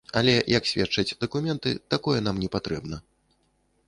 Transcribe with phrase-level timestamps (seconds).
[0.19, 2.99] Але, як сведчаць дакументы, такое нам не патрэбна.